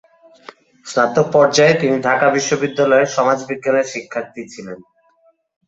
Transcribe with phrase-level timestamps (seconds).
[0.85, 4.79] স্নাতক পর্যায়ে তিনি ঢাকা বিশ্ববিদ্যালয়ের সমাজ বিজ্ঞানের শিক্ষার্থী ছিলেন।